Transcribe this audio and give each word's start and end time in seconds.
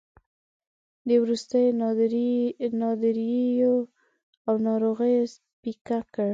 د 1.07 1.09
وروستیو 1.23 1.75
ناندریو 2.81 3.73
او 4.47 4.53
ناروغیو 4.67 5.23
پېکه 5.61 5.99
کړ. 6.13 6.29